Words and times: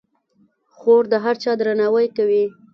خور 0.75 1.03
د 1.11 1.13
هر 1.23 1.35
چا 1.43 1.51
درناوی 1.59 2.07
کوي. 2.17 2.45